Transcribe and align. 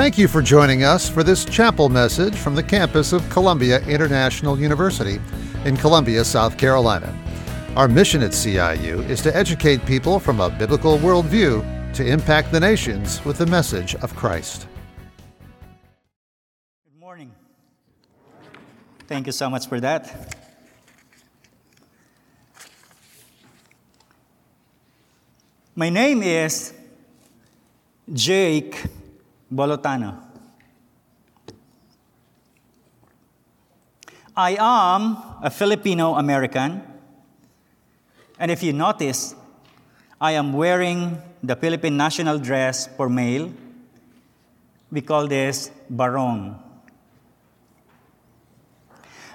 Thank 0.00 0.16
you 0.16 0.28
for 0.28 0.40
joining 0.40 0.82
us 0.82 1.10
for 1.10 1.22
this 1.22 1.44
chapel 1.44 1.90
message 1.90 2.34
from 2.34 2.54
the 2.54 2.62
campus 2.62 3.12
of 3.12 3.28
Columbia 3.28 3.80
International 3.86 4.58
University 4.58 5.20
in 5.66 5.76
Columbia, 5.76 6.24
South 6.24 6.56
Carolina. 6.56 7.14
Our 7.76 7.86
mission 7.86 8.22
at 8.22 8.30
CIU 8.30 9.06
is 9.10 9.20
to 9.20 9.36
educate 9.36 9.84
people 9.84 10.18
from 10.18 10.40
a 10.40 10.48
biblical 10.48 10.96
worldview 10.96 11.92
to 11.92 12.02
impact 12.02 12.50
the 12.50 12.58
nations 12.58 13.22
with 13.26 13.36
the 13.36 13.44
message 13.44 13.94
of 13.96 14.16
Christ. 14.16 14.66
Good 16.86 16.98
morning. 16.98 17.30
Thank 19.06 19.26
you 19.26 19.32
so 19.32 19.50
much 19.50 19.68
for 19.68 19.80
that. 19.80 20.34
My 25.76 25.90
name 25.90 26.22
is 26.22 26.72
Jake 28.10 28.82
Bolotano. 29.52 30.30
I 34.36 34.56
am 34.58 35.18
a 35.42 35.50
Filipino 35.50 36.14
American, 36.14 36.82
and 38.38 38.50
if 38.50 38.62
you 38.62 38.72
notice, 38.72 39.34
I 40.20 40.32
am 40.32 40.52
wearing 40.52 41.20
the 41.42 41.56
Philippine 41.56 41.96
national 41.96 42.38
dress 42.38 42.86
for 42.96 43.08
male. 43.08 43.52
We 44.92 45.00
call 45.00 45.26
this 45.26 45.70
barong. 45.90 46.62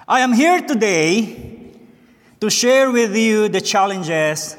I 0.08 0.20
am 0.20 0.32
here 0.32 0.60
today 0.62 1.72
to 2.40 2.48
share 2.48 2.90
with 2.90 3.16
you 3.16 3.48
the 3.48 3.60
challenges 3.60 4.56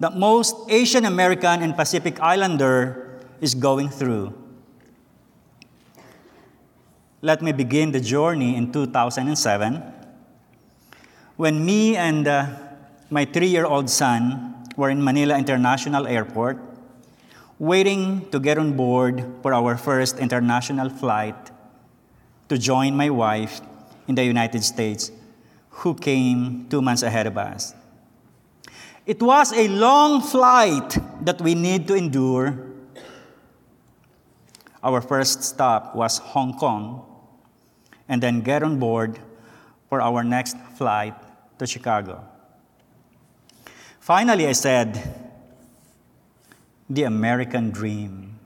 that 0.00 0.16
most 0.16 0.56
Asian 0.68 1.04
American 1.04 1.62
and 1.62 1.76
Pacific 1.76 2.20
Islander 2.20 3.20
is 3.40 3.54
going 3.54 3.88
through. 3.88 4.41
Let 7.24 7.40
me 7.40 7.52
begin 7.52 7.92
the 7.92 8.00
journey 8.00 8.56
in 8.56 8.72
2007 8.72 9.80
when 11.36 11.64
me 11.64 11.96
and 11.96 12.26
uh, 12.26 12.46
my 13.10 13.24
three 13.24 13.46
year 13.46 13.64
old 13.64 13.88
son 13.88 14.66
were 14.76 14.90
in 14.90 15.02
Manila 15.02 15.38
International 15.38 16.08
Airport 16.08 16.58
waiting 17.60 18.28
to 18.32 18.40
get 18.40 18.58
on 18.58 18.76
board 18.76 19.24
for 19.40 19.54
our 19.54 19.76
first 19.76 20.18
international 20.18 20.90
flight 20.90 21.52
to 22.48 22.58
join 22.58 22.96
my 22.96 23.08
wife 23.08 23.60
in 24.08 24.16
the 24.16 24.24
United 24.24 24.64
States, 24.64 25.12
who 25.70 25.94
came 25.94 26.66
two 26.68 26.82
months 26.82 27.04
ahead 27.04 27.28
of 27.28 27.38
us. 27.38 27.72
It 29.06 29.22
was 29.22 29.52
a 29.52 29.68
long 29.68 30.22
flight 30.22 30.98
that 31.24 31.40
we 31.40 31.54
need 31.54 31.86
to 31.86 31.94
endure. 31.94 32.66
Our 34.82 35.00
first 35.00 35.44
stop 35.44 35.94
was 35.94 36.18
Hong 36.18 36.58
Kong, 36.58 37.11
and 38.08 38.22
then 38.22 38.40
get 38.40 38.62
on 38.62 38.78
board 38.78 39.18
for 39.88 40.00
our 40.00 40.22
next 40.24 40.56
flight 40.76 41.14
to 41.58 41.66
Chicago. 41.66 42.24
Finally, 44.00 44.46
I 44.46 44.52
said, 44.52 44.98
the 46.88 47.04
American 47.04 47.70
dream. 47.70 48.38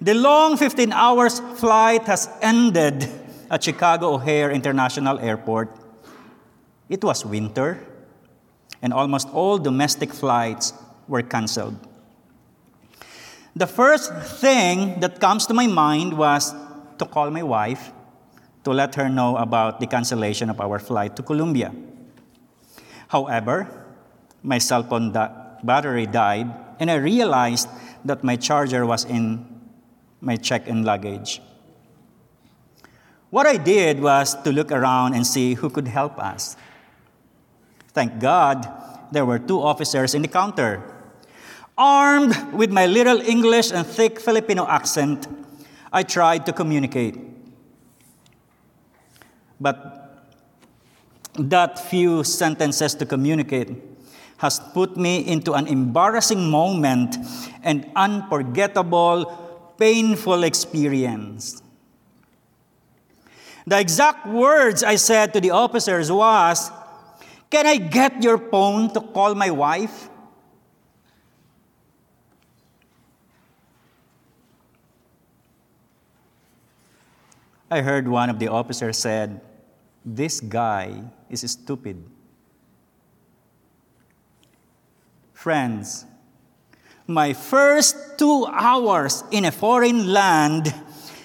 The 0.00 0.14
long 0.14 0.56
15 0.56 0.92
hours 0.92 1.40
flight 1.56 2.04
has 2.04 2.28
ended 2.42 3.08
at 3.50 3.64
Chicago 3.64 4.14
O'Hare 4.14 4.50
International 4.50 5.18
Airport 5.18 5.70
it 6.88 7.04
was 7.04 7.24
winter, 7.24 7.84
and 8.80 8.92
almost 8.92 9.28
all 9.28 9.58
domestic 9.58 10.12
flights 10.12 10.72
were 11.06 11.22
canceled. 11.22 11.76
The 13.58 13.66
first 13.66 14.14
thing 14.38 15.00
that 15.00 15.18
comes 15.18 15.44
to 15.46 15.52
my 15.52 15.66
mind 15.66 16.16
was 16.16 16.54
to 16.98 17.04
call 17.04 17.28
my 17.32 17.42
wife 17.42 17.90
to 18.62 18.70
let 18.70 18.94
her 18.94 19.08
know 19.08 19.36
about 19.36 19.80
the 19.80 19.86
cancellation 19.88 20.48
of 20.48 20.60
our 20.60 20.78
flight 20.78 21.16
to 21.16 21.24
Columbia. 21.24 21.74
However, 23.08 23.66
my 24.44 24.58
cell 24.58 24.84
phone 24.84 25.10
da- 25.10 25.58
battery 25.64 26.06
died, 26.06 26.54
and 26.78 26.88
I 26.88 27.02
realized 27.02 27.68
that 28.04 28.22
my 28.22 28.36
charger 28.36 28.86
was 28.86 29.04
in 29.04 29.42
my 30.20 30.36
check 30.36 30.68
in 30.68 30.84
luggage. 30.84 31.42
What 33.30 33.48
I 33.48 33.56
did 33.56 33.98
was 33.98 34.40
to 34.42 34.52
look 34.52 34.70
around 34.70 35.14
and 35.14 35.26
see 35.26 35.54
who 35.54 35.68
could 35.68 35.88
help 35.88 36.16
us. 36.20 36.54
Thank 37.90 38.20
God 38.20 38.70
there 39.10 39.26
were 39.26 39.40
two 39.40 39.60
officers 39.60 40.14
in 40.14 40.22
the 40.22 40.28
counter. 40.28 40.94
Armed 41.78 42.52
with 42.52 42.70
my 42.70 42.86
little 42.86 43.20
English 43.20 43.70
and 43.70 43.86
thick 43.86 44.18
Filipino 44.18 44.66
accent, 44.66 45.28
I 45.92 46.02
tried 46.02 46.44
to 46.46 46.52
communicate. 46.52 47.16
But 49.60 50.26
that 51.38 51.78
few 51.78 52.24
sentences 52.24 52.96
to 52.96 53.06
communicate 53.06 53.70
has 54.38 54.58
put 54.58 54.96
me 54.96 55.26
into 55.26 55.52
an 55.54 55.68
embarrassing 55.68 56.50
moment 56.50 57.16
and 57.62 57.88
unforgettable, 57.94 59.74
painful 59.78 60.42
experience. 60.42 61.62
The 63.66 63.78
exact 63.78 64.26
words 64.26 64.82
I 64.82 64.96
said 64.96 65.32
to 65.34 65.40
the 65.40 65.50
officers 65.50 66.10
was, 66.10 66.72
can 67.50 67.66
I 67.66 67.76
get 67.76 68.22
your 68.22 68.38
phone 68.38 68.92
to 68.94 69.00
call 69.00 69.34
my 69.34 69.50
wife? 69.50 70.08
I 77.70 77.82
heard 77.82 78.08
one 78.08 78.30
of 78.30 78.38
the 78.38 78.48
officers 78.48 78.96
said, 78.96 79.40
This 80.04 80.40
guy 80.40 81.02
is 81.28 81.42
stupid. 81.50 82.02
Friends, 85.34 86.04
my 87.06 87.32
first 87.32 88.18
two 88.18 88.46
hours 88.46 89.24
in 89.30 89.44
a 89.44 89.52
foreign 89.52 90.12
land 90.12 90.74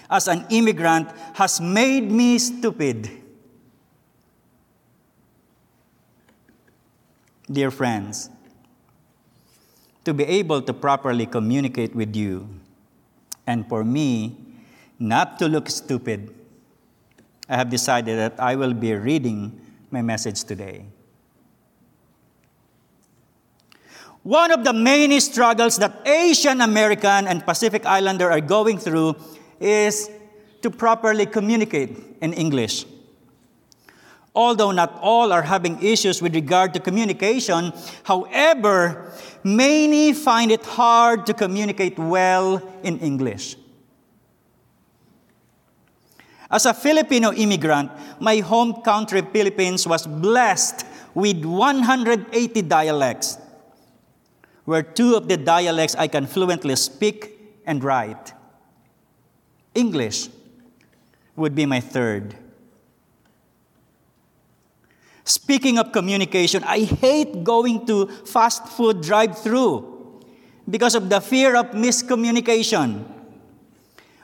as 0.10 0.28
an 0.28 0.46
immigrant 0.50 1.10
has 1.34 1.60
made 1.60 2.12
me 2.12 2.38
stupid. 2.38 3.24
dear 7.54 7.72
friends, 7.72 8.30
to 10.04 10.14
be 10.14 10.24
able 10.24 10.62
to 10.62 10.74
properly 10.74 11.26
communicate 11.26 11.96
with 11.96 12.16
you, 12.16 12.50
and 13.46 13.68
for 13.68 13.84
me 13.84 14.36
not 15.00 15.40
to 15.40 15.48
look 15.48 15.70
stupid, 15.70 16.34
I 17.50 17.58
have 17.58 17.70
decided 17.70 18.18
that 18.18 18.40
I 18.40 18.56
will 18.56 18.74
be 18.74 18.94
reading 18.94 19.60
my 19.92 20.02
message 20.02 20.44
today. 20.44 20.86
One 24.24 24.52
of 24.52 24.64
the 24.64 24.72
many 24.72 25.20
struggles 25.20 25.78
that 25.78 26.08
Asian 26.08 26.62
American 26.62 27.28
and 27.28 27.46
Pacific 27.46 27.86
Islander 27.86 28.32
are 28.32 28.40
going 28.40 28.78
through 28.78 29.16
is 29.60 30.10
to 30.62 30.72
properly 30.72 31.26
communicate 31.26 31.98
in 32.22 32.32
English. 32.32 32.86
Although 34.34 34.72
not 34.72 34.98
all 35.02 35.32
are 35.34 35.44
having 35.44 35.84
issues 35.84 36.22
with 36.22 36.34
regard 36.34 36.74
to 36.74 36.80
communication, 36.80 37.74
however, 38.04 39.12
many 39.44 40.14
find 40.14 40.52
it 40.52 40.66
hard 40.66 41.26
to 41.28 41.34
communicate 41.34 42.00
well 42.00 42.64
in 42.82 42.98
English. 43.00 43.58
As 46.54 46.68
a 46.68 46.74
Filipino 46.76 47.34
immigrant, 47.34 47.90
my 48.20 48.38
home 48.38 48.84
country, 48.84 49.24
Philippines, 49.34 49.88
was 49.88 50.06
blessed 50.06 50.86
with 51.16 51.44
180 51.44 52.62
dialects, 52.62 53.40
where 54.64 54.84
two 54.84 55.16
of 55.16 55.28
the 55.28 55.36
dialects 55.36 55.96
I 55.96 56.06
can 56.08 56.28
fluently 56.28 56.76
speak 56.76 57.40
and 57.66 57.84
write. 57.84 58.34
English 59.74 60.30
would 61.36 61.56
be 61.56 61.66
my 61.66 61.80
third. 61.80 62.36
Speaking 65.24 65.80
of 65.80 65.92
communication, 65.92 66.64
I 66.66 66.82
hate 66.82 67.44
going 67.44 67.88
to 67.88 68.06
fast 68.30 68.68
food 68.68 69.02
drive 69.02 69.40
through 69.40 70.22
because 70.70 70.94
of 70.94 71.10
the 71.10 71.20
fear 71.20 71.56
of 71.56 71.72
miscommunication. 71.72 73.13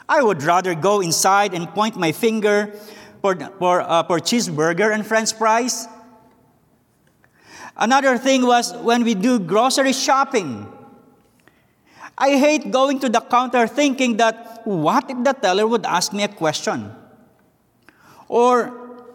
I 0.09 0.23
would 0.23 0.41
rather 0.41 0.73
go 0.73 1.01
inside 1.01 1.53
and 1.53 1.69
point 1.69 1.95
my 1.95 2.11
finger 2.11 2.73
for, 3.21 3.35
for, 3.59 3.81
uh, 3.81 4.03
for 4.03 4.17
cheeseburger 4.17 4.91
and 4.91 5.05
french 5.05 5.33
fries. 5.33 5.87
Another 7.77 8.17
thing 8.17 8.45
was 8.45 8.73
when 8.77 9.03
we 9.03 9.13
do 9.13 9.37
grocery 9.39 9.93
shopping. 9.93 10.67
I 12.17 12.37
hate 12.37 12.71
going 12.71 12.99
to 13.01 13.07
the 13.07 13.21
counter 13.21 13.67
thinking 13.67 14.17
that 14.17 14.61
what 14.65 15.09
if 15.09 15.23
the 15.23 15.33
teller 15.33 15.67
would 15.67 15.85
ask 15.85 16.11
me 16.11 16.23
a 16.23 16.27
question? 16.27 16.91
Or 18.27 19.05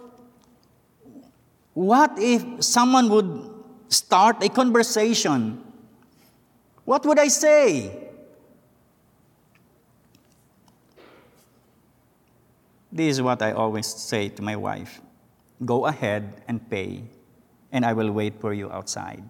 what 1.74 2.12
if 2.18 2.62
someone 2.62 3.08
would 3.10 3.50
start 3.88 4.42
a 4.44 4.48
conversation? 4.48 5.60
What 6.84 7.04
would 7.04 7.18
I 7.18 7.28
say? 7.28 8.03
This 12.94 13.18
is 13.18 13.22
what 13.22 13.42
I 13.42 13.50
always 13.50 13.88
say 13.88 14.28
to 14.28 14.42
my 14.42 14.54
wife 14.54 15.02
Go 15.64 15.86
ahead 15.86 16.42
and 16.46 16.62
pay, 16.70 17.02
and 17.72 17.84
I 17.84 17.92
will 17.92 18.12
wait 18.12 18.40
for 18.40 18.54
you 18.54 18.70
outside. 18.70 19.22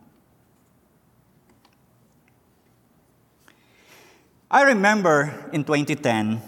I 4.51 4.63
remember 4.63 5.49
in 5.53 5.65
2010, 5.65 6.43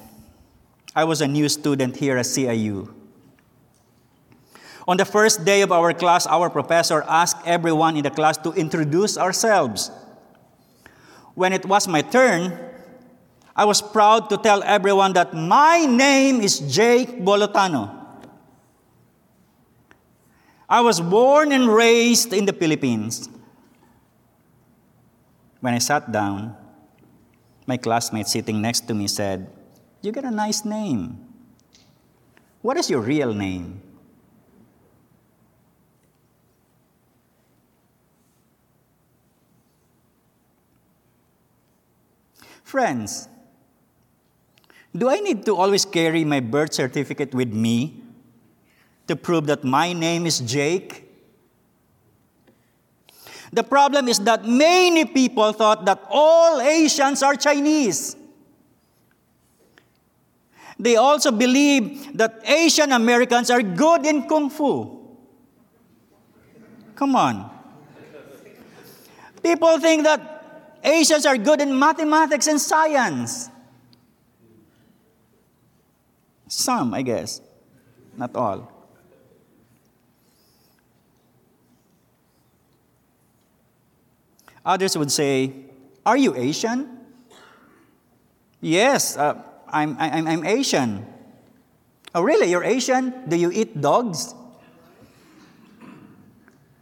I 0.94 1.04
was 1.04 1.22
a 1.22 1.26
new 1.26 1.48
student 1.48 1.96
here 1.96 2.18
at 2.18 2.26
CIU. 2.26 2.92
On 4.86 4.96
the 4.96 5.04
first 5.04 5.44
day 5.44 5.62
of 5.62 5.72
our 5.72 5.92
class, 5.92 6.26
our 6.26 6.50
professor 6.50 7.02
asked 7.08 7.38
everyone 7.46 7.96
in 7.96 8.04
the 8.04 8.10
class 8.10 8.36
to 8.38 8.52
introduce 8.52 9.16
ourselves. 9.16 9.90
When 11.34 11.52
it 11.52 11.64
was 11.64 11.88
my 11.88 12.02
turn, 12.02 12.65
I 13.56 13.64
was 13.64 13.80
proud 13.80 14.28
to 14.28 14.36
tell 14.36 14.62
everyone 14.62 15.14
that 15.14 15.32
my 15.32 15.86
name 15.88 16.42
is 16.42 16.60
Jake 16.60 17.24
Bolotano. 17.24 17.88
I 20.68 20.82
was 20.82 21.00
born 21.00 21.52
and 21.52 21.66
raised 21.66 22.34
in 22.34 22.44
the 22.44 22.52
Philippines. 22.52 23.30
When 25.60 25.72
I 25.72 25.78
sat 25.78 26.12
down, 26.12 26.54
my 27.66 27.78
classmate 27.78 28.26
sitting 28.28 28.60
next 28.60 28.86
to 28.88 28.94
me 28.94 29.08
said, 29.08 29.48
You 30.02 30.12
got 30.12 30.24
a 30.24 30.30
nice 30.30 30.64
name. 30.64 31.16
What 32.60 32.76
is 32.76 32.90
your 32.90 33.00
real 33.00 33.32
name? 33.32 33.80
Friends, 42.62 43.28
do 44.96 45.08
I 45.08 45.20
need 45.20 45.44
to 45.46 45.56
always 45.56 45.84
carry 45.84 46.25
my 46.25 46.40
birth 46.40 46.75
certificate 46.75 47.34
with 47.34 47.52
me 47.52 48.02
to 49.08 49.16
prove 49.16 49.46
that 49.46 49.64
my 49.64 49.93
name 49.93 50.26
is 50.26 50.40
Jake? 50.40 51.04
The 53.52 53.62
problem 53.62 54.08
is 54.08 54.19
that 54.20 54.44
many 54.44 55.04
people 55.04 55.52
thought 55.52 55.84
that 55.84 56.02
all 56.10 56.60
Asians 56.60 57.22
are 57.22 57.34
Chinese. 57.34 58.16
They 60.78 60.96
also 60.96 61.31
believe 61.31 62.16
that 62.19 62.40
Asian 62.44 62.92
Americans 62.92 63.50
are 63.50 63.62
good 63.62 64.04
in 64.04 64.28
Kung 64.28 64.50
Fu. 64.50 65.16
Come 66.94 67.16
on. 67.16 67.50
People 69.42 69.78
think 69.78 70.04
that 70.04 70.78
Asians 70.82 71.25
are 71.25 71.37
good 71.38 71.60
in 71.60 71.78
mathematics 71.78 72.46
and 72.46 72.60
science. 72.60 73.49
Some, 76.48 76.94
I 76.94 77.02
guess, 77.02 77.40
not 78.16 78.34
all. 78.37 78.72
Others 84.64 84.98
would 84.98 85.12
say, 85.12 85.52
Are 86.04 86.16
you 86.16 86.34
Asian? 86.34 86.98
Yes, 88.60 89.16
uh, 89.16 89.43
I'm, 89.69 89.96
I'm, 89.98 90.26
I'm 90.26 90.44
Asian. 90.44 91.06
Oh, 92.14 92.22
really? 92.22 92.50
You're 92.50 92.64
Asian? 92.64 93.28
Do 93.28 93.37
you 93.37 93.50
eat 93.52 93.81
dogs? 93.81 94.34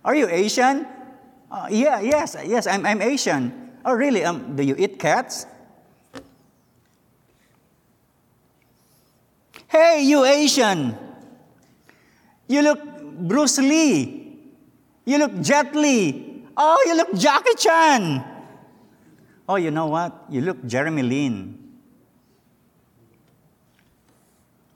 Are 0.05 0.15
you 0.15 0.29
Asian? 0.29 0.87
Uh, 1.51 1.69
yeah, 1.71 2.01
yes, 2.01 2.37
yes, 2.45 2.67
I'm, 2.67 2.87
I'm 2.87 3.03
Asian. 3.03 3.73
Oh, 3.85 3.93
really? 3.93 4.25
Um, 4.25 4.57
do 4.57 4.63
you 4.63 4.77
eat 4.79 4.99
cats? 4.99 5.47
Hey, 9.75 10.07
you 10.07 10.23
Asian! 10.23 10.95
You 12.47 12.63
look 12.63 12.79
Bruce 13.27 13.59
Lee. 13.59 14.39
You 15.03 15.19
look 15.19 15.35
Jet 15.43 15.75
Li. 15.75 16.47
Oh, 16.57 16.79
you 16.87 16.95
look 16.95 17.11
Jackie 17.19 17.59
Chan. 17.59 18.23
Oh, 19.49 19.57
you 19.57 19.73
know 19.73 19.91
what? 19.91 20.31
You 20.31 20.43
look 20.43 20.65
Jeremy 20.65 21.03
Lin. 21.03 21.59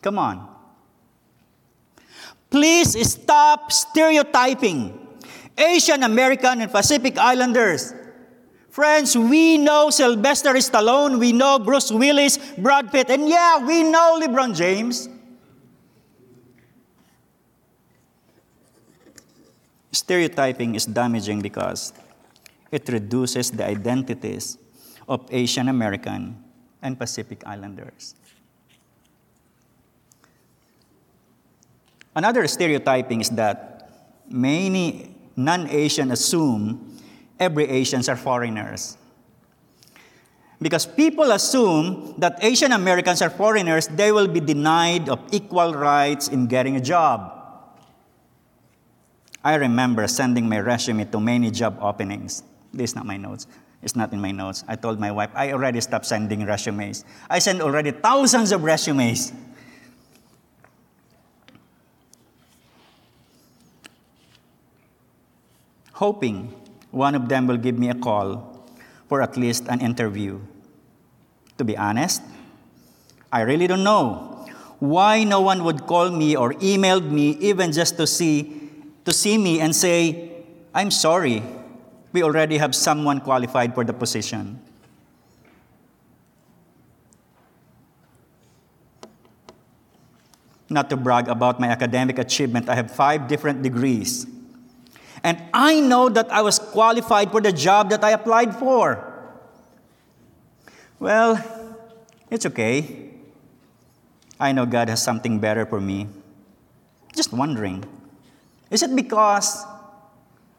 Come 0.02 0.18
on. 0.18 0.48
Please 2.50 2.98
stop 3.06 3.70
stereotyping 3.70 4.98
Asian 5.56 6.02
American 6.02 6.60
and 6.60 6.72
Pacific 6.72 7.16
Islanders 7.18 7.94
Friends, 8.78 9.18
we 9.18 9.58
know 9.58 9.90
Sylvester 9.90 10.54
Stallone, 10.62 11.18
we 11.18 11.32
know 11.32 11.58
Bruce 11.58 11.90
Willis, 11.90 12.38
Brad 12.54 12.92
Pitt, 12.92 13.10
and 13.10 13.28
yeah, 13.28 13.58
we 13.58 13.82
know 13.82 14.22
LeBron 14.22 14.54
James. 14.54 15.08
Stereotyping 19.90 20.76
is 20.76 20.86
damaging 20.86 21.42
because 21.42 21.92
it 22.70 22.88
reduces 22.88 23.50
the 23.50 23.66
identities 23.66 24.58
of 25.08 25.26
Asian 25.34 25.66
American 25.66 26.38
and 26.80 26.96
Pacific 26.96 27.42
Islanders. 27.44 28.14
Another 32.14 32.46
stereotyping 32.46 33.22
is 33.22 33.30
that 33.30 33.90
many 34.30 35.16
non 35.34 35.66
Asian 35.66 36.12
assume 36.12 36.97
every 37.38 37.68
Asians 37.68 38.08
are 38.08 38.16
foreigners. 38.16 38.96
Because 40.60 40.86
people 40.86 41.30
assume 41.30 42.14
that 42.18 42.42
Asian 42.42 42.72
Americans 42.72 43.22
are 43.22 43.30
foreigners, 43.30 43.86
they 43.86 44.10
will 44.10 44.26
be 44.26 44.40
denied 44.40 45.08
of 45.08 45.20
equal 45.30 45.72
rights 45.72 46.28
in 46.28 46.48
getting 46.48 46.76
a 46.76 46.80
job. 46.80 47.34
I 49.44 49.54
remember 49.54 50.06
sending 50.08 50.48
my 50.48 50.58
resume 50.58 51.04
to 51.04 51.20
many 51.20 51.50
job 51.52 51.78
openings. 51.80 52.42
This 52.74 52.90
is 52.90 52.96
not 52.96 53.06
my 53.06 53.16
notes. 53.16 53.46
It's 53.82 53.94
not 53.94 54.12
in 54.12 54.20
my 54.20 54.32
notes. 54.32 54.64
I 54.66 54.74
told 54.74 54.98
my 54.98 55.12
wife, 55.12 55.30
I 55.34 55.52
already 55.52 55.80
stopped 55.80 56.06
sending 56.06 56.44
resumes. 56.44 57.04
I 57.30 57.38
sent 57.38 57.60
already 57.60 57.92
thousands 57.92 58.50
of 58.50 58.64
resumes. 58.64 59.32
Hoping 65.92 66.57
one 66.90 67.14
of 67.14 67.28
them 67.28 67.46
will 67.46 67.56
give 67.56 67.78
me 67.78 67.90
a 67.90 67.94
call 67.94 68.66
for 69.08 69.22
at 69.22 69.36
least 69.36 69.66
an 69.68 69.80
interview. 69.80 70.40
To 71.58 71.64
be 71.64 71.76
honest, 71.76 72.22
I 73.32 73.42
really 73.42 73.66
don't 73.66 73.84
know 73.84 74.46
why 74.78 75.24
no 75.24 75.40
one 75.40 75.64
would 75.64 75.86
call 75.86 76.10
me 76.10 76.36
or 76.36 76.54
emailed 76.54 77.10
me 77.10 77.36
even 77.40 77.72
just 77.72 77.96
to 77.96 78.06
see 78.06 78.54
to 79.04 79.12
see 79.12 79.38
me 79.38 79.60
and 79.60 79.74
say, 79.74 80.44
"I'm 80.74 80.90
sorry. 80.90 81.42
We 82.12 82.22
already 82.22 82.58
have 82.58 82.74
someone 82.74 83.20
qualified 83.20 83.74
for 83.74 83.84
the 83.84 83.92
position." 83.92 84.60
Not 90.70 90.90
to 90.90 90.96
brag 90.96 91.28
about 91.28 91.58
my 91.58 91.68
academic 91.68 92.18
achievement, 92.18 92.68
I 92.68 92.76
have 92.76 92.92
five 92.92 93.26
different 93.26 93.62
degrees 93.62 94.26
and 95.22 95.42
I 95.52 95.80
know 95.80 96.08
that 96.08 96.30
I 96.32 96.42
was 96.42 96.58
qualified 96.58 97.30
for 97.30 97.40
the 97.40 97.52
job 97.52 97.90
that 97.90 98.04
I 98.04 98.10
applied 98.10 98.54
for. 98.54 99.04
Well, 100.98 101.42
it's 102.30 102.46
okay. 102.46 103.10
I 104.40 104.52
know 104.52 104.66
God 104.66 104.88
has 104.88 105.02
something 105.02 105.38
better 105.38 105.66
for 105.66 105.80
me. 105.80 106.08
Just 107.14 107.32
wondering 107.32 107.84
is 108.70 108.82
it 108.82 108.94
because 108.94 109.64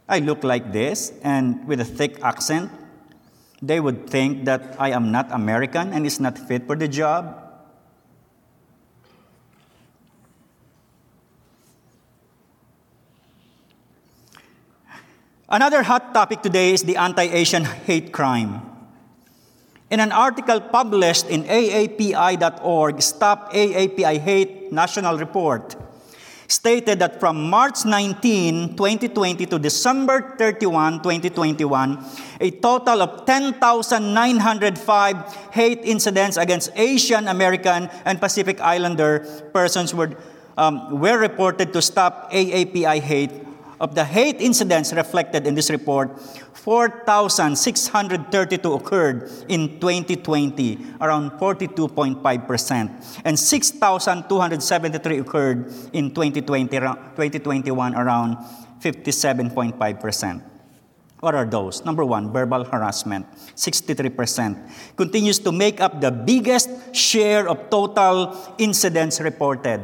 I 0.08 0.20
look 0.20 0.44
like 0.44 0.74
this 0.74 1.14
and 1.22 1.68
with 1.68 1.80
a 1.80 1.86
thick 1.86 2.18
accent, 2.24 2.72
they 3.62 3.80
would 3.80 4.10
think 4.10 4.46
that 4.46 4.76
I 4.80 4.90
am 4.90 5.12
not 5.12 5.32
American 5.32 5.94
and 5.94 6.06
is 6.06 6.20
not 6.20 6.38
fit 6.38 6.66
for 6.66 6.76
the 6.76 6.88
job? 6.88 7.49
Another 15.50 15.82
hot 15.82 16.14
topic 16.14 16.46
today 16.46 16.78
is 16.78 16.86
the 16.86 16.94
anti 16.96 17.26
Asian 17.26 17.66
hate 17.66 18.14
crime. 18.14 18.62
In 19.90 20.00
an 20.00 20.12
article 20.12 20.62
published 20.62 21.26
in 21.26 21.44
AAPI.org, 21.44 23.02
Stop 23.02 23.52
AAPI 23.52 24.20
Hate 24.20 24.72
National 24.72 25.18
Report, 25.18 25.76
stated 26.48 27.00
that 27.00 27.20
from 27.20 27.50
March 27.50 27.84
19, 27.84 28.78
2020 28.78 29.48
to 29.48 29.58
December 29.58 30.36
31, 30.38 31.02
2021, 31.02 31.98
a 32.42 32.52
total 32.62 33.02
of 33.02 33.26
10,905 33.26 35.50
hate 35.50 35.80
incidents 35.82 36.38
against 36.38 36.70
Asian 36.76 37.28
American 37.28 37.90
and 38.06 38.22
Pacific 38.22 38.62
Islander 38.62 39.26
persons 39.52 39.96
were, 39.96 40.16
um, 40.60 41.00
were 41.00 41.18
reported 41.18 41.74
to 41.74 41.82
Stop 41.82 42.32
AAPI 42.32 43.02
Hate 43.02 43.49
Of 43.80 43.96
the 43.96 44.04
hate 44.04 44.42
incidents 44.42 44.92
reflected 44.92 45.48
in 45.48 45.56
this 45.56 45.70
report, 45.70 46.20
4,632 46.20 48.74
occurred 48.74 49.32
in 49.48 49.80
2020, 49.80 50.86
around 51.00 51.32
42.5%, 51.40 53.22
and 53.24 53.40
6,273 53.40 55.20
occurred 55.20 55.72
in 55.94 56.14
2020, 56.14 56.68
2021, 56.68 57.96
around 57.96 58.36
57.5%. 58.82 60.42
What 61.22 61.36
are 61.36 61.46
those? 61.46 61.84
Number 61.84 62.06
one, 62.06 62.32
verbal 62.32 62.64
harassment, 62.64 63.28
63%, 63.56 64.96
continues 64.96 65.40
to 65.40 65.52
make 65.52 65.82
up 65.82 66.00
the 66.00 66.12
biggest 66.12 66.96
share 66.96 67.48
of 67.48 67.70
total 67.70 68.38
incidents 68.58 69.20
reported. 69.20 69.82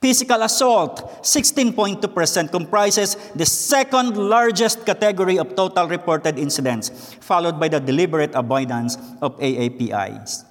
Physical 0.00 0.42
assault, 0.42 1.24
16.2%, 1.24 2.52
comprises 2.52 3.16
the 3.34 3.44
second 3.44 4.16
largest 4.16 4.86
category 4.86 5.38
of 5.38 5.56
total 5.56 5.88
reported 5.88 6.38
incidents, 6.38 7.16
followed 7.20 7.58
by 7.58 7.66
the 7.66 7.80
deliberate 7.80 8.32
avoidance 8.34 8.96
of 9.20 9.36
AAPIs. 9.40 10.44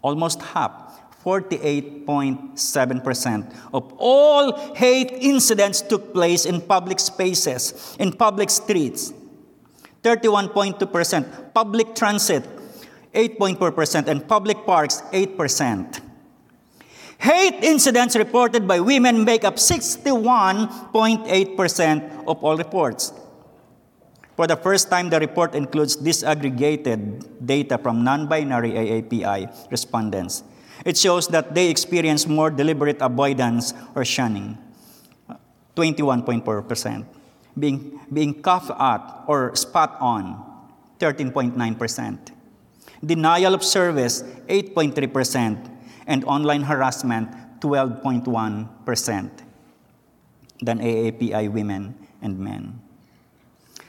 Almost 0.00 0.40
half 0.42 0.70
48.7% 1.24 3.52
of 3.74 3.92
all 3.98 4.74
hate 4.74 5.10
incidents 5.10 5.82
took 5.82 6.14
place 6.14 6.46
in 6.46 6.60
public 6.60 7.00
spaces, 7.00 7.96
in 7.98 8.12
public 8.12 8.48
streets. 8.48 9.12
31.2%, 10.04 11.52
public 11.52 11.96
transit, 11.96 12.44
8.4%, 13.12 14.06
and 14.06 14.28
public 14.28 14.64
parks, 14.64 15.02
8%. 15.12 16.07
Hate 17.18 17.64
incidents 17.64 18.14
reported 18.14 18.68
by 18.68 18.78
women 18.78 19.24
make 19.24 19.42
up 19.42 19.56
61.8% 19.56 22.26
of 22.26 22.44
all 22.44 22.56
reports. 22.56 23.12
For 24.36 24.46
the 24.46 24.54
first 24.54 24.88
time, 24.88 25.10
the 25.10 25.18
report 25.18 25.56
includes 25.56 25.96
disaggregated 25.96 27.26
data 27.44 27.76
from 27.76 28.04
non 28.04 28.28
binary 28.28 28.70
AAPI 28.70 29.70
respondents. 29.70 30.44
It 30.84 30.96
shows 30.96 31.26
that 31.34 31.56
they 31.56 31.68
experience 31.68 32.28
more 32.28 32.50
deliberate 32.50 33.02
avoidance 33.02 33.74
or 33.96 34.04
shunning, 34.04 34.56
21.4%. 35.74 37.04
Being, 37.58 37.98
being 38.12 38.40
coughed 38.40 38.70
at 38.78 39.24
or 39.26 39.56
spat 39.56 39.96
on, 39.98 40.40
13.9%. 41.00 42.30
Denial 43.04 43.54
of 43.54 43.64
service, 43.64 44.22
8.3%. 44.46 45.77
And 46.08 46.24
online 46.24 46.62
harassment, 46.62 47.30
12.1% 47.60 49.30
than 50.60 50.78
AAPI 50.80 51.52
women 51.52 51.94
and 52.22 52.38
men. 52.38 52.80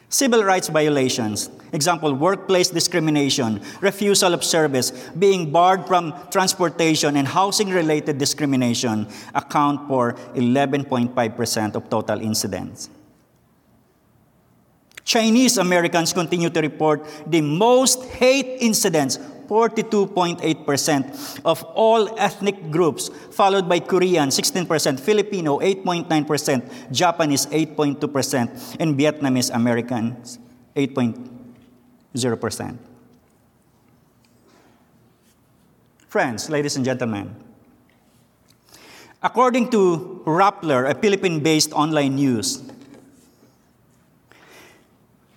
Civil 0.10 0.44
rights 0.44 0.70
violations, 0.70 1.52
example, 1.72 2.14
workplace 2.16 2.70
discrimination, 2.70 3.62
refusal 3.80 4.34
of 4.34 4.44
service, 4.44 4.90
being 5.20 5.52
barred 5.52 5.86
from 5.86 6.14
transportation, 6.32 7.16
and 7.16 7.28
housing 7.28 7.70
related 7.70 8.18
discrimination 8.18 9.08
account 9.36 9.88
for 9.88 10.14
11.5% 10.34 11.76
of 11.76 11.90
total 11.90 12.22
incidents. 12.22 12.90
Chinese 15.06 15.58
Americans 15.58 16.14
continue 16.14 16.50
to 16.50 16.62
report 16.62 17.06
the 17.26 17.42
most 17.42 18.04
hate 18.06 18.58
incidents 18.62 19.18
42.8% 19.50 21.42
of 21.44 21.64
all 21.74 22.08
ethnic 22.20 22.70
groups, 22.70 23.10
followed 23.34 23.68
by 23.68 23.80
Korean 23.80 24.30
16%, 24.30 25.00
Filipino 25.00 25.58
8.9%, 25.58 26.92
Japanese 26.94 27.48
8.2%, 27.48 28.78
and 28.80 28.96
Vietnamese 28.96 29.50
Americans 29.54 30.38
8.0%. 30.76 32.78
Friends, 36.08 36.50
ladies 36.50 36.76
and 36.76 36.86
gentlemen, 36.86 37.36
according 39.24 39.72
to 39.72 40.22
Rappler, 40.26 40.90
a 40.90 40.94
Philippine 40.94 41.40
based 41.40 41.74
online 41.74 42.16
news, 42.16 42.69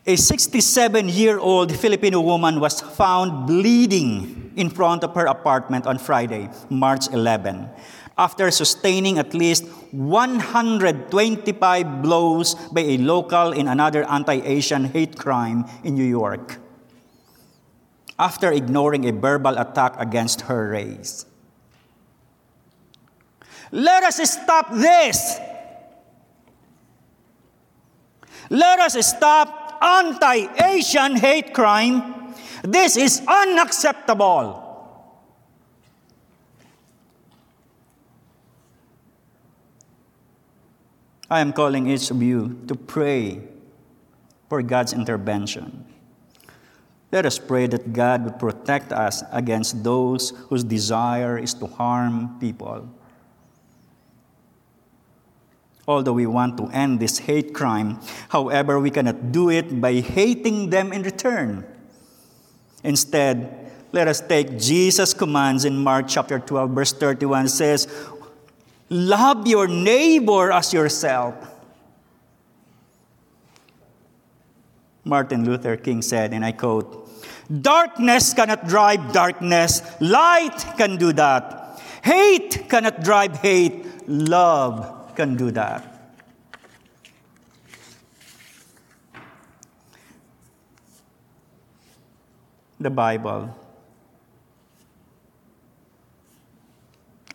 a 0.07 0.17
67 0.17 1.09
year 1.09 1.39
old 1.39 1.75
Filipino 1.77 2.21
woman 2.21 2.59
was 2.59 2.81
found 2.81 3.47
bleeding 3.47 4.53
in 4.57 4.69
front 4.69 5.05
of 5.05 5.15
her 5.15 5.27
apartment 5.27 5.87
on 5.87 5.99
Friday, 5.99 6.51
March 6.69 7.07
11, 7.13 7.69
after 8.19 8.51
sustaining 8.51 9.19
at 9.19 9.33
least 9.33 9.65
125 9.93 12.03
blows 12.03 12.57
by 12.73 12.81
a 12.81 12.99
local 12.99 13.53
in 13.53 13.69
another 13.69 14.03
anti 14.11 14.43
Asian 14.43 14.87
hate 14.87 15.17
crime 15.17 15.65
in 15.85 15.95
New 15.95 16.05
York, 16.05 16.59
after 18.19 18.51
ignoring 18.51 19.09
a 19.09 19.13
verbal 19.13 19.57
attack 19.57 19.95
against 19.99 20.41
her 20.43 20.71
race. 20.71 21.27
Let 23.71 24.03
us 24.03 24.19
stop 24.31 24.75
this! 24.75 25.39
Let 28.51 28.81
us 28.81 29.07
stop 29.07 29.62
anti 29.83 30.47
Asian 30.63 31.17
hate 31.17 31.53
crime. 31.53 32.35
This 32.63 32.97
is 32.97 33.23
unacceptable. 33.27 34.71
I 41.29 41.41
am 41.41 41.53
calling 41.53 41.89
each 41.89 42.11
of 42.11 42.23
you 42.23 42.61
to 42.69 42.75
pray 42.75 43.41
for 44.49 44.63
God's 44.63 44.93
intervention. 44.93 45.85
Let 47.11 47.27
us 47.27 47.39
pray 47.39 47.67
that 47.67 47.93
God 47.93 48.25
would 48.25 48.39
protect 48.39 48.93
us 48.93 49.25
against 49.33 49.83
those 49.83 50.31
whose 50.49 50.63
desire 50.63 51.39
is 51.39 51.55
to 51.55 51.67
harm 51.67 52.39
people 52.39 52.89
although 55.87 56.13
we 56.13 56.27
want 56.27 56.57
to 56.59 56.67
end 56.69 57.01
this 57.01 57.19
hate 57.19 57.53
crime. 57.53 57.99
However, 58.29 58.79
we 58.79 58.91
cannot 58.91 59.33
do 59.33 59.51
it 59.51 59.81
by 59.81 59.95
hating 59.95 60.71
them 60.71 60.93
in 60.93 61.03
return. 61.03 61.65
Instead, 62.85 63.71
let 63.93 64.09
us 64.09 64.21
take 64.21 64.59
Jesus' 64.59 65.13
commands 65.13 65.65
in 65.65 65.77
Mark 65.77 66.07
chapter 66.09 66.39
12, 66.39 66.71
verse 66.71 66.93
31 66.93 67.49
says, 67.49 67.89
Love 68.89 69.47
your 69.47 69.69
neighbor 69.69 70.53
as 70.53 70.73
yourself. 70.73 71.35
Martin 75.05 75.45
Luther 75.45 75.77
King 75.77 76.01
said, 76.01 76.33
and 76.33 76.45
I 76.45 76.53
quote, 76.53 77.11
Darkness 77.61 78.33
cannot 78.33 78.69
drive 78.69 79.13
darkness, 79.13 79.83
light 80.01 80.65
can 80.79 80.97
do 80.97 81.13
that. 81.15 81.83
Hate 82.03 82.69
cannot 82.69 83.03
drive 83.03 83.37
hate, 83.39 83.85
love 84.09 85.02
can 85.23 85.37
do 85.37 85.53
that. 85.53 85.87
The 92.81 92.91
Bible 92.91 93.55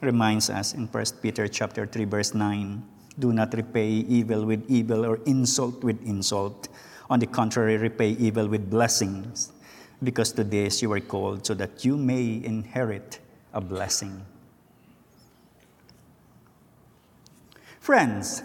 reminds 0.01 0.49
us 0.49 0.73
in 0.73 0.87
1 0.87 1.05
Peter 1.21 1.47
chapter 1.47 1.87
3 1.87 2.03
verse 2.03 2.33
9, 2.33 2.83
do 3.19 3.31
not 3.31 3.53
repay 3.53 3.87
evil 3.87 4.43
with 4.43 4.67
evil 4.67 5.05
or 5.05 5.23
insult 5.25 5.81
with 5.81 5.95
insult. 6.03 6.67
On 7.09 7.19
the 7.19 7.25
contrary, 7.25 7.77
repay 7.77 8.19
evil 8.19 8.49
with 8.49 8.69
blessings, 8.69 9.53
because 10.03 10.33
to 10.33 10.43
this 10.43 10.81
you 10.81 10.89
were 10.89 10.99
called 10.99 11.45
so 11.45 11.53
that 11.53 11.85
you 11.85 11.95
may 11.95 12.43
inherit 12.43 13.21
a 13.53 13.61
blessing. 13.61 14.25
Friends, 17.87 18.43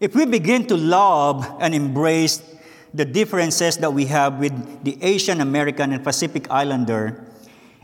if 0.00 0.16
we 0.16 0.26
begin 0.26 0.66
to 0.66 0.76
love 0.76 1.46
and 1.60 1.72
embrace 1.72 2.42
the 2.92 3.04
differences 3.04 3.76
that 3.76 3.94
we 3.94 4.06
have 4.06 4.40
with 4.40 4.82
the 4.82 4.98
Asian 5.00 5.40
American 5.40 5.92
and 5.92 6.02
Pacific 6.02 6.50
Islander, 6.50 7.22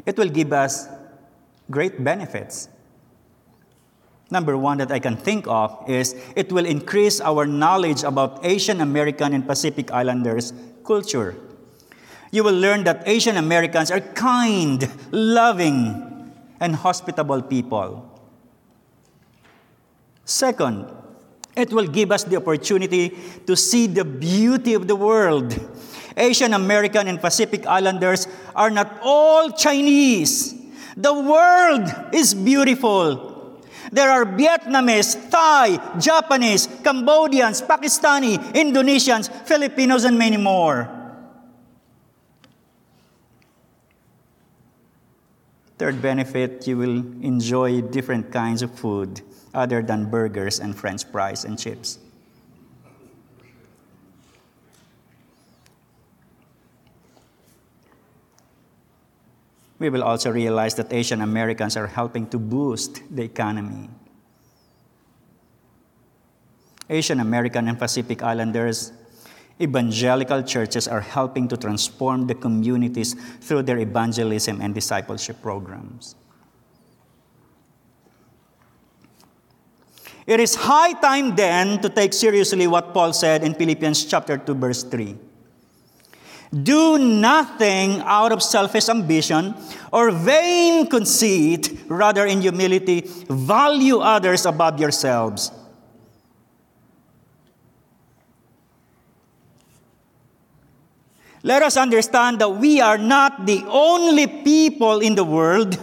it 0.04 0.18
will 0.18 0.28
give 0.28 0.52
us 0.52 0.88
great 1.71 2.02
benefits. 2.02 2.68
Number 4.33 4.59
one 4.59 4.78
that 4.78 4.90
I 4.90 4.99
can 4.99 5.16
think 5.16 5.47
of 5.47 5.88
is 5.88 6.16
it 6.35 6.50
will 6.50 6.66
increase 6.66 7.21
our 7.21 7.47
knowledge 7.47 8.02
about 8.02 8.44
Asian 8.44 8.80
American 8.80 9.33
and 9.33 9.47
Pacific 9.47 9.92
Islanders' 9.92 10.52
culture. 10.85 11.37
You 12.33 12.42
will 12.42 12.59
learn 12.59 12.83
that 12.83 13.06
Asian 13.06 13.37
Americans 13.37 13.92
are 13.92 14.00
kind, 14.00 14.90
loving, 15.12 16.35
and 16.59 16.75
hospitable 16.75 17.42
people. 17.42 18.11
Second, 20.25 20.87
it 21.57 21.73
will 21.73 21.87
give 21.87 22.11
us 22.11 22.25
the 22.25 22.37
opportunity 22.37 23.16
to 23.47 23.57
see 23.57 23.87
the 23.87 24.04
beauty 24.04 24.75
of 24.75 24.88
the 24.88 24.97
world. 24.97 25.54
Asian 26.16 26.54
American 26.54 27.09
and 27.09 27.21
Pacific 27.21 27.66
Islanders 27.66 28.26
are 28.54 28.71
not 28.71 28.99
all 29.02 29.50
Chinese. 29.50 30.54
The 30.97 31.12
world 31.12 32.14
is 32.14 32.35
beautiful. 32.35 33.61
There 33.93 34.11
are 34.11 34.25
Vietnamese, 34.25 35.31
Thai, 35.31 35.99
Japanese, 36.00 36.69
Cambodians, 36.83 37.62
Pakistani, 37.62 38.38
Indonesians, 38.54 39.28
Filipinos, 39.47 40.04
and 40.04 40.19
many 40.19 40.37
more. 40.37 40.88
Third 45.76 46.00
benefit, 46.00 46.66
you 46.66 46.78
will 46.78 46.99
enjoy 47.23 47.83
different 47.83 48.33
kinds 48.33 48.62
of 48.62 48.71
food 48.73 49.21
other 49.54 49.82
than 49.82 50.11
burgers 50.11 50.61
and 50.61 50.76
french 50.76 51.04
fries 51.04 51.44
and 51.44 51.58
chips. 51.58 51.99
We 59.78 59.90
will 59.90 60.02
also 60.02 60.30
realize 60.30 60.75
that 60.76 60.92
Asian 60.92 61.20
Americans 61.20 61.76
are 61.76 61.87
helping 61.87 62.26
to 62.28 62.38
boost 62.38 63.02
the 63.14 63.23
economy. 63.23 63.90
Asian 66.88 67.20
American 67.20 67.68
and 67.68 67.78
Pacific 67.78 68.23
Islanders 68.23 68.92
evangelical 69.61 70.42
churches 70.42 70.88
are 70.88 71.00
helping 71.00 71.49
to 71.49 71.56
transform 71.56 72.26
the 72.26 72.34
communities 72.34 73.14
through 73.40 73.62
their 73.62 73.78
evangelism 73.78 74.61
and 74.61 74.75
discipleship 74.75 75.40
programs. 75.42 76.16
It 80.26 80.40
is 80.40 80.54
high 80.54 80.95
time 80.95 81.37
then 81.37 81.81
to 81.83 81.88
take 81.88 82.12
seriously 82.12 82.66
what 82.66 82.95
Paul 82.95 83.12
said 83.12 83.45
in 83.45 83.54
Philippians 83.54 84.04
chapter 84.07 84.38
2 84.38 84.54
verse 84.54 84.83
3. 84.83 85.16
Do 86.62 86.99
nothing 86.99 88.00
out 88.04 88.31
of 88.33 88.43
selfish 88.43 88.88
ambition 88.88 89.54
or 89.93 90.11
vain 90.12 90.87
conceit, 90.87 91.81
rather 91.88 92.26
in 92.26 92.40
humility 92.40 93.02
value 93.28 93.99
others 93.99 94.47
above 94.47 94.78
yourselves 94.78 95.50
Let 101.45 101.62
us 101.62 101.76
understand 101.76 102.38
that 102.38 102.49
we 102.49 102.81
are 102.81 102.97
not 102.97 103.45
the 103.45 103.62
only 103.69 104.26
people 104.26 105.00
in 105.00 105.14
the 105.14 105.25
world, 105.25 105.78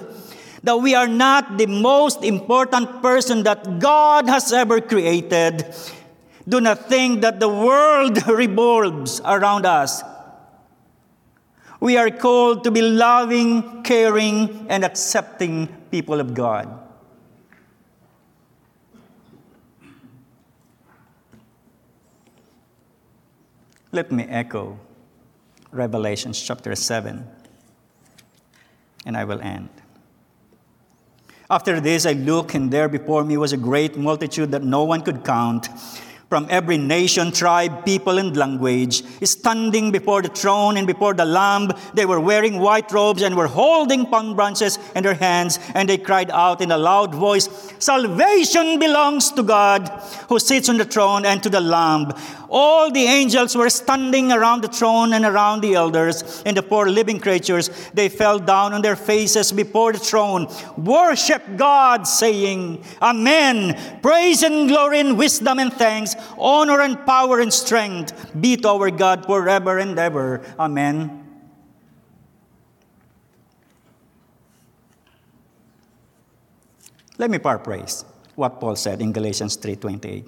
that 0.63 0.77
we 0.77 0.93
are 0.93 1.07
not 1.07 1.57
the 1.57 1.65
most 1.65 2.23
important 2.23 3.01
person 3.01 3.43
that 3.43 3.79
God 3.79 4.27
has 4.27 4.53
ever 4.53 4.79
created. 4.79 5.65
Do 6.47 6.61
not 6.61 6.87
think 6.87 7.21
that 7.21 7.39
the 7.39 7.49
world 7.49 8.27
revolves 8.27 9.21
around 9.25 9.65
us. 9.65 10.03
We 11.79 11.97
are 11.97 12.11
called 12.11 12.63
to 12.65 12.71
be 12.71 12.81
loving, 12.81 13.81
caring, 13.81 14.67
and 14.69 14.85
accepting 14.85 15.67
people 15.89 16.19
of 16.19 16.35
God. 16.35 16.69
Let 23.91 24.11
me 24.11 24.23
echo 24.23 24.79
Revelation 25.71 26.33
chapter 26.33 26.75
7. 26.75 27.27
And 29.05 29.17
I 29.17 29.25
will 29.25 29.41
end. 29.41 29.69
After 31.51 31.81
this, 31.81 32.05
I 32.05 32.13
looked, 32.13 32.55
and 32.55 32.71
there 32.71 32.87
before 32.87 33.25
me 33.25 33.35
was 33.35 33.51
a 33.51 33.57
great 33.57 33.97
multitude 33.97 34.51
that 34.51 34.63
no 34.63 34.85
one 34.85 35.01
could 35.01 35.25
count 35.25 35.67
from 36.31 36.47
every 36.49 36.77
nation, 36.77 37.29
tribe, 37.29 37.83
people, 37.83 38.17
and 38.17 38.37
language, 38.37 39.03
standing 39.21 39.91
before 39.91 40.21
the 40.21 40.29
throne 40.29 40.77
and 40.77 40.87
before 40.87 41.13
the 41.13 41.25
Lamb. 41.25 41.73
They 41.93 42.05
were 42.05 42.21
wearing 42.21 42.57
white 42.57 42.89
robes 42.93 43.21
and 43.21 43.35
were 43.35 43.47
holding 43.47 44.05
palm 44.05 44.33
branches 44.33 44.79
in 44.95 45.03
their 45.03 45.13
hands, 45.13 45.59
and 45.75 45.89
they 45.89 45.97
cried 45.97 46.31
out 46.31 46.61
in 46.61 46.71
a 46.71 46.77
loud 46.77 47.13
voice 47.13 47.49
Salvation 47.79 48.79
belongs 48.79 49.31
to 49.31 49.43
God 49.43 49.89
who 50.29 50.39
sits 50.39 50.69
on 50.69 50.77
the 50.77 50.85
throne 50.85 51.25
and 51.25 51.43
to 51.43 51.49
the 51.49 51.59
Lamb. 51.59 52.13
All 52.53 52.91
the 52.91 53.05
angels 53.05 53.55
were 53.55 53.69
standing 53.69 54.33
around 54.33 54.61
the 54.61 54.67
throne 54.67 55.13
and 55.13 55.23
around 55.23 55.61
the 55.61 55.73
elders 55.73 56.43
and 56.45 56.57
the 56.57 56.61
four 56.61 56.89
living 56.89 57.17
creatures. 57.17 57.69
They 57.93 58.09
fell 58.09 58.39
down 58.39 58.73
on 58.73 58.81
their 58.81 58.97
faces 58.97 59.53
before 59.53 59.93
the 59.93 59.99
throne, 59.99 60.47
worship 60.77 61.43
God, 61.55 62.05
saying, 62.05 62.83
Amen. 63.01 63.99
Praise 64.01 64.43
and 64.43 64.67
glory 64.67 64.99
and 64.99 65.17
wisdom 65.17 65.59
and 65.59 65.71
thanks, 65.71 66.13
honor 66.37 66.81
and 66.81 67.05
power 67.05 67.39
and 67.39 67.53
strength 67.53 68.13
be 68.39 68.57
to 68.57 68.69
our 68.69 68.91
God 68.91 69.25
forever 69.25 69.77
and 69.77 69.97
ever. 69.97 70.41
Amen. 70.59 71.21
Let 77.21 77.29
me 77.29 77.37
paraphrase 77.37 78.03
what 78.33 78.59
Paul 78.59 78.75
said 78.75 78.99
in 78.99 79.13
Galatians 79.13 79.55
3:28. 79.55 80.25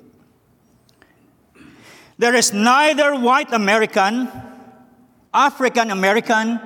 There 2.21 2.36
is 2.38 2.53
neither 2.53 3.17
white 3.17 3.51
American, 3.51 4.29
African 5.34 5.89
American, 5.89 6.62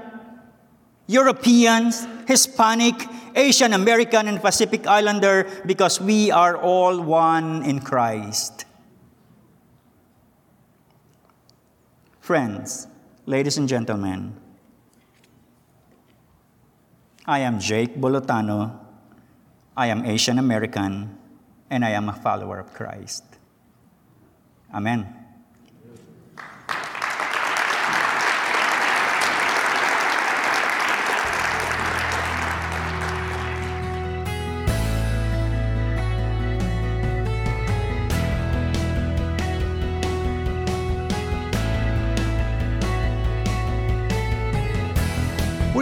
Europeans, 1.07 2.05
Hispanic, 2.27 2.99
Asian 3.33 3.71
American, 3.71 4.27
and 4.27 4.43
Pacific 4.43 4.85
Islander 4.85 5.47
because 5.65 6.01
we 6.03 6.29
are 6.31 6.59
all 6.59 6.99
one 6.99 7.63
in 7.63 7.79
Christ. 7.79 8.66
Friends, 12.27 12.91
ladies 13.25 13.55
and 13.55 13.71
gentlemen, 13.71 14.35
I 17.23 17.39
am 17.39 17.55
Jake 17.55 17.95
Bolotano. 17.95 18.83
I 19.77 19.87
am 19.87 20.03
Asian 20.03 20.35
American, 20.37 21.15
and 21.71 21.85
I 21.85 21.91
am 21.91 22.09
a 22.09 22.19
follower 22.19 22.59
of 22.59 22.73
Christ. 22.73 23.23
Amen. 24.75 25.07